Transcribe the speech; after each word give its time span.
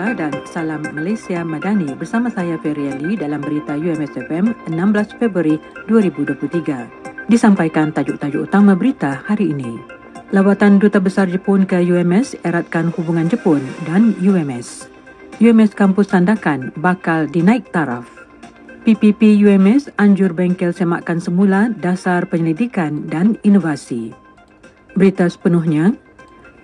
Melaka 0.00 0.16
dan 0.16 0.32
Salam 0.48 0.80
Malaysia 0.96 1.44
Madani 1.44 1.92
bersama 1.92 2.32
saya 2.32 2.56
Ferry 2.64 2.88
Ali 2.88 3.20
dalam 3.20 3.44
berita 3.44 3.76
UMS 3.76 4.16
FM 4.16 4.56
16 4.72 5.20
Februari 5.20 5.60
2023. 5.92 7.28
Disampaikan 7.28 7.92
tajuk-tajuk 7.92 8.48
utama 8.48 8.72
berita 8.72 9.20
hari 9.28 9.52
ini. 9.52 9.76
Lawatan 10.32 10.80
Duta 10.80 11.04
Besar 11.04 11.28
Jepun 11.28 11.68
ke 11.68 11.84
UMS 11.84 12.32
eratkan 12.48 12.88
hubungan 12.96 13.28
Jepun 13.28 13.60
dan 13.84 14.16
UMS. 14.24 14.88
UMS 15.36 15.76
Kampus 15.76 16.16
Sandakan 16.16 16.72
bakal 16.80 17.28
dinaik 17.28 17.68
taraf. 17.68 18.08
PPP 18.88 19.36
UMS 19.36 19.92
anjur 20.00 20.32
bengkel 20.32 20.72
semakan 20.72 21.20
semula 21.20 21.68
dasar 21.76 22.24
penyelidikan 22.24 23.04
dan 23.04 23.36
inovasi. 23.44 24.16
Berita 24.96 25.28
sepenuhnya, 25.28 25.92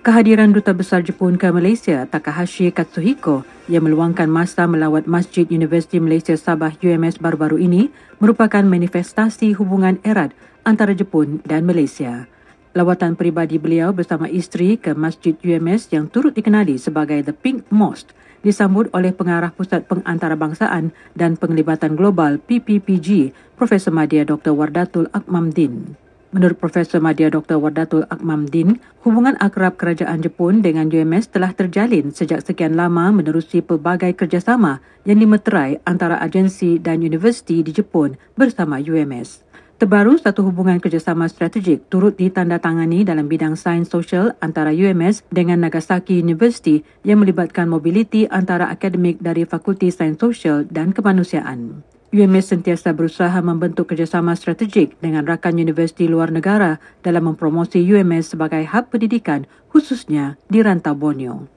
Kehadiran 0.05 0.53
Duta 0.53 0.77
Besar 0.77 1.01
Jepun 1.01 1.41
ke 1.41 1.49
Malaysia, 1.49 2.05
Takahashi 2.05 2.69
Katsuhiko, 2.69 3.41
yang 3.65 3.81
meluangkan 3.89 4.29
masa 4.29 4.69
melawat 4.69 5.09
Masjid 5.09 5.49
Universiti 5.49 5.97
Malaysia 5.97 6.37
Sabah 6.37 6.77
UMS 6.77 7.17
baru-baru 7.17 7.57
ini 7.57 7.89
merupakan 8.21 8.61
manifestasi 8.61 9.57
hubungan 9.57 9.97
erat 10.05 10.37
antara 10.61 10.93
Jepun 10.93 11.41
dan 11.49 11.65
Malaysia. 11.65 12.29
Lawatan 12.77 13.17
peribadi 13.17 13.57
beliau 13.57 13.89
bersama 13.89 14.29
isteri 14.29 14.77
ke 14.77 14.93
Masjid 14.93 15.33
UMS 15.33 15.89
yang 15.89 16.05
turut 16.05 16.37
dikenali 16.37 16.77
sebagai 16.77 17.17
The 17.25 17.33
Pink 17.33 17.65
Mosque 17.73 18.13
disambut 18.45 18.93
oleh 18.93 19.09
Pengarah 19.17 19.49
Pusat 19.49 19.89
Pengantarabangsaan 19.89 20.93
dan 21.17 21.41
Penglibatan 21.41 21.97
Global 21.97 22.37
PPPG, 22.37 23.33
Profesor 23.57 23.89
Madya 23.89 24.29
Dr. 24.29 24.53
Wardatul 24.53 25.09
Akmamdin. 25.09 26.06
Menurut 26.37 26.61
Profesor 26.61 27.01
Madya 27.01 27.33
Dr. 27.33 27.57
Wardatul 27.57 28.05
Akmamdin, 28.13 28.77
hubungan 29.01 29.33
akrab 29.41 29.73
kerajaan 29.73 30.21
Jepun 30.21 30.61
dengan 30.61 30.85
UMS 30.85 31.33
telah 31.33 31.49
terjalin 31.49 32.13
sejak 32.13 32.45
sekian 32.45 32.77
lama 32.77 33.09
menerusi 33.09 33.65
pelbagai 33.65 34.13
kerjasama 34.13 34.77
yang 35.01 35.17
dimeterai 35.17 35.81
antara 35.81 36.21
agensi 36.21 36.77
dan 36.77 37.01
universiti 37.01 37.65
di 37.65 37.73
Jepun 37.73 38.21
bersama 38.37 38.77
UMS. 38.77 39.49
Terbaru, 39.81 40.21
satu 40.21 40.45
hubungan 40.45 40.77
kerjasama 40.77 41.25
strategik 41.25 41.89
turut 41.89 42.13
ditandatangani 42.13 43.01
dalam 43.01 43.25
bidang 43.25 43.57
sains 43.57 43.89
sosial 43.89 44.37
antara 44.37 44.69
UMS 44.69 45.25
dengan 45.33 45.65
Nagasaki 45.65 46.21
University 46.21 46.85
yang 47.01 47.25
melibatkan 47.25 47.65
mobiliti 47.65 48.29
antara 48.29 48.69
akademik 48.69 49.17
dari 49.17 49.41
Fakulti 49.41 49.89
Sains 49.89 50.21
Sosial 50.21 50.69
dan 50.69 50.93
Kemanusiaan. 50.93 51.96
UMS 52.07 52.55
sentiasa 52.55 52.95
berusaha 52.95 53.35
membentuk 53.43 53.91
kerjasama 53.91 54.31
strategik 54.39 54.95
dengan 55.03 55.27
rakan 55.27 55.59
universiti 55.59 56.07
luar 56.07 56.31
negara 56.31 56.79
dalam 57.03 57.35
mempromosi 57.35 57.83
UMS 57.83 58.31
sebagai 58.31 58.63
hub 58.63 58.87
pendidikan 58.87 59.43
khususnya 59.67 60.39
di 60.47 60.63
rantau 60.63 60.95
Borneo. 60.95 61.51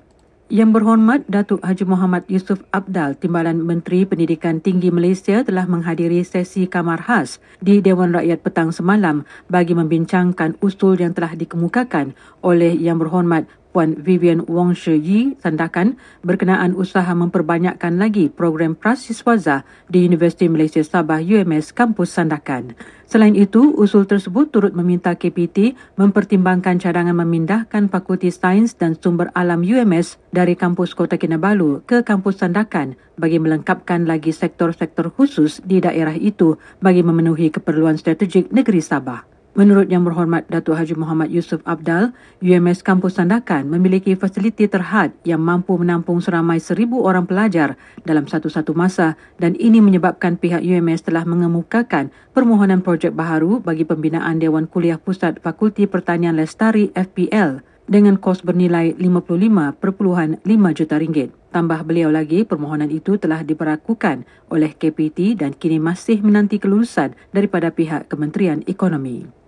Yang 0.50 0.82
berhormat 0.82 1.30
Datuk 1.30 1.62
Haji 1.62 1.86
Muhammad 1.86 2.26
Yusuf 2.26 2.66
Abdal, 2.74 3.14
Timbalan 3.14 3.62
Menteri 3.62 4.02
Pendidikan 4.02 4.58
Tinggi 4.58 4.90
Malaysia 4.90 5.46
telah 5.46 5.62
menghadiri 5.70 6.26
sesi 6.26 6.66
kamar 6.66 7.06
khas 7.06 7.38
di 7.62 7.78
Dewan 7.78 8.10
Rakyat 8.10 8.42
petang 8.42 8.74
semalam 8.74 9.22
bagi 9.46 9.78
membincangkan 9.78 10.58
usul 10.58 10.98
yang 10.98 11.14
telah 11.14 11.38
dikemukakan 11.38 12.18
oleh 12.42 12.74
Yang 12.74 13.06
berhormat 13.06 13.46
Puan 13.70 13.94
Vivian 13.94 14.42
Wong 14.50 14.74
Shi 14.74 14.98
Yi 14.98 15.20
sandakan 15.38 15.94
berkenaan 16.26 16.74
usaha 16.74 17.10
memperbanyakkan 17.14 18.02
lagi 18.02 18.26
program 18.26 18.74
prasiswaza 18.74 19.62
di 19.86 20.02
Universiti 20.02 20.50
Malaysia 20.50 20.82
Sabah 20.82 21.22
UMS 21.22 21.70
Kampus 21.70 22.18
Sandakan. 22.18 22.74
Selain 23.10 23.34
itu, 23.34 23.74
usul 23.74 24.06
tersebut 24.06 24.54
turut 24.54 24.70
meminta 24.70 25.14
KPT 25.14 25.74
mempertimbangkan 25.98 26.78
cadangan 26.78 27.14
memindahkan 27.14 27.90
Fakulti 27.90 28.30
Sains 28.30 28.78
dan 28.78 28.94
Sumber 28.94 29.34
Alam 29.34 29.66
UMS 29.66 30.18
dari 30.30 30.54
Kampus 30.54 30.94
Kota 30.94 31.18
Kinabalu 31.18 31.82
ke 31.86 32.06
Kampus 32.06 32.42
Sandakan 32.42 32.94
bagi 33.18 33.42
melengkapkan 33.42 34.06
lagi 34.06 34.30
sektor-sektor 34.30 35.10
khusus 35.10 35.58
di 35.62 35.82
daerah 35.82 36.14
itu 36.14 36.54
bagi 36.78 37.02
memenuhi 37.02 37.50
keperluan 37.50 37.98
strategik 37.98 38.50
negeri 38.54 38.78
Sabah. 38.78 39.39
Menurut 39.50 39.90
Yang 39.90 40.06
Berhormat 40.06 40.46
Datuk 40.46 40.78
Haji 40.78 40.94
Muhammad 40.94 41.26
Yusuf 41.34 41.58
Abdal, 41.66 42.14
UMS 42.38 42.86
Kampus 42.86 43.18
Sandakan 43.18 43.66
memiliki 43.66 44.14
fasiliti 44.14 44.70
terhad 44.70 45.10
yang 45.26 45.42
mampu 45.42 45.74
menampung 45.74 46.22
seramai 46.22 46.62
seribu 46.62 47.02
orang 47.02 47.26
pelajar 47.26 47.74
dalam 48.06 48.30
satu-satu 48.30 48.78
masa 48.78 49.18
dan 49.42 49.58
ini 49.58 49.82
menyebabkan 49.82 50.38
pihak 50.38 50.62
UMS 50.62 51.02
telah 51.02 51.26
mengemukakan 51.26 52.14
permohonan 52.30 52.78
projek 52.78 53.10
baharu 53.10 53.58
bagi 53.58 53.82
pembinaan 53.82 54.38
Dewan 54.38 54.70
Kuliah 54.70 55.02
Pusat 55.02 55.42
Fakulti 55.42 55.90
Pertanian 55.90 56.38
Lestari 56.38 56.94
FPL 56.94 57.66
dengan 57.90 58.22
kos 58.22 58.46
bernilai 58.46 58.94
55.5 58.94 60.46
juta 60.78 60.94
ringgit. 60.94 61.34
Tambah 61.50 61.82
beliau 61.82 62.14
lagi, 62.14 62.46
permohonan 62.46 62.86
itu 62.94 63.18
telah 63.18 63.42
diperakukan 63.42 64.22
oleh 64.46 64.70
KPT 64.78 65.42
dan 65.42 65.58
kini 65.58 65.82
masih 65.82 66.22
menanti 66.22 66.62
kelulusan 66.62 67.18
daripada 67.34 67.74
pihak 67.74 68.06
Kementerian 68.06 68.62
Ekonomi. 68.70 69.39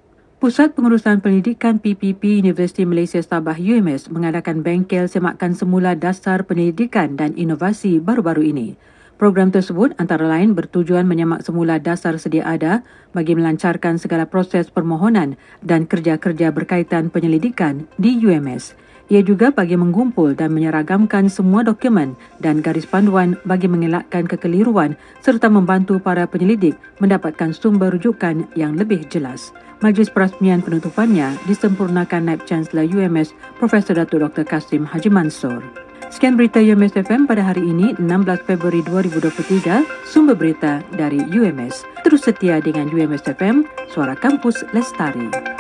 Pusat 0.43 0.75
Pengurusan 0.75 1.23
Pendidikan 1.23 1.79
PPP 1.79 2.43
Universiti 2.43 2.83
Malaysia 2.83 3.23
Sabah 3.23 3.55
UMS 3.55 4.11
mengadakan 4.11 4.67
bengkel 4.67 5.07
semakan 5.07 5.55
semula 5.55 5.95
dasar 5.95 6.43
pendidikan 6.43 7.15
dan 7.15 7.39
inovasi 7.39 8.03
baru-baru 8.03 8.51
ini. 8.51 8.75
Program 9.23 9.55
tersebut 9.55 9.95
antara 10.03 10.27
lain 10.27 10.59
bertujuan 10.59 11.07
menyemak 11.07 11.47
semula 11.47 11.79
dasar 11.79 12.19
sedia 12.19 12.43
ada 12.43 12.83
bagi 13.15 13.39
melancarkan 13.39 14.03
segala 14.03 14.27
proses 14.27 14.67
permohonan 14.67 15.39
dan 15.63 15.87
kerja-kerja 15.87 16.51
berkaitan 16.51 17.15
penyelidikan 17.15 17.87
di 17.95 18.19
UMS. 18.19 18.75
Ia 19.13 19.21
juga 19.21 19.53
bagi 19.53 19.77
mengumpul 19.77 20.33
dan 20.33 20.57
menyeragamkan 20.57 21.29
semua 21.29 21.61
dokumen 21.61 22.17
dan 22.41 22.65
garis 22.65 22.89
panduan 22.89 23.37
bagi 23.45 23.69
mengelakkan 23.69 24.25
kekeliruan 24.25 24.97
serta 25.21 25.53
membantu 25.53 26.01
para 26.01 26.25
penyelidik 26.25 26.81
mendapatkan 26.97 27.53
sumber 27.53 27.93
rujukan 27.93 28.49
yang 28.57 28.73
lebih 28.73 29.05
jelas. 29.13 29.53
Majlis 29.85 30.09
perasmian 30.09 30.65
penutupannya 30.65 31.37
disempurnakan 31.45 32.25
Naib 32.25 32.49
Chancellor 32.49 32.89
UMS 32.89 33.37
Profesor 33.61 34.01
Datuk 34.01 34.25
Dr. 34.25 34.49
Kasim 34.49 34.89
Haji 34.89 35.13
Mansur. 35.13 35.61
Sekian 36.09 36.41
berita 36.41 36.65
UMS 36.65 36.97
FM 36.97 37.29
pada 37.29 37.45
hari 37.45 37.69
ini 37.69 37.93
16 38.01 38.49
Februari 38.49 38.81
2023, 38.81 40.09
sumber 40.09 40.41
berita 40.41 40.81
dari 40.97 41.21
UMS. 41.21 41.85
Terus 42.01 42.25
setia 42.25 42.65
dengan 42.65 42.89
UMS 42.89 43.29
FM, 43.29 43.69
suara 43.93 44.17
kampus 44.17 44.65
Lestari. 44.73 45.52